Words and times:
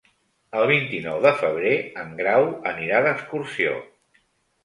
El 0.59 0.63
vint-i-nou 0.69 1.17
de 1.25 1.33
febrer 1.41 1.73
en 2.03 2.09
Grau 2.21 2.47
anirà 2.71 3.01
d'excursió. 3.09 3.77